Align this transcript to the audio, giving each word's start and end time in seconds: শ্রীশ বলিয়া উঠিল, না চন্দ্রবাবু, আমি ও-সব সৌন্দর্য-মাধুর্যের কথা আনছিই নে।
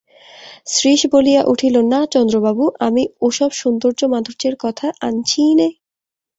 শ্রীশ 0.67 1.01
বলিয়া 1.11 1.41
উঠিল, 1.43 1.75
না 1.91 2.01
চন্দ্রবাবু, 2.05 2.65
আমি 2.79 3.03
ও-সব 3.21 3.51
সৌন্দর্য-মাধুর্যের 3.51 4.55
কথা 4.59 4.87
আনছিই 5.01 5.53
নে। 5.55 5.67